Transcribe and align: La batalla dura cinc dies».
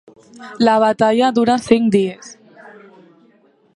La 0.67 0.77
batalla 0.83 1.29
dura 1.39 1.59
cinc 1.67 1.93
dies». 1.97 2.33